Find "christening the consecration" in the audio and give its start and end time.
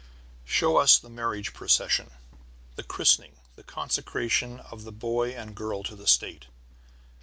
2.81-4.59